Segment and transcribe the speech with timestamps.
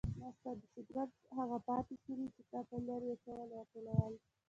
[0.19, 4.13] ما ستا د سګرټ هغه پاتې شوني چې تا به لرې اچول راټولول.